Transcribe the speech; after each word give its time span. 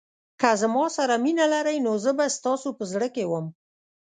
که 0.41 0.49
زما 0.61 0.85
سره 0.95 1.15
مینه 1.23 1.45
لرئ 1.51 1.77
نو 1.85 1.93
زه 2.03 2.11
به 2.17 2.25
ستاسو 2.37 2.69
په 2.77 2.83
زړه 2.91 3.07
کې 3.15 3.23
وم. 3.27 3.45